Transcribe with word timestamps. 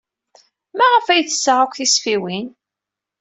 Maɣef 0.77 1.05
ay 1.07 1.23
tessaɣ 1.25 1.59
akk 1.63 1.73
tisfiwin? 1.77 2.47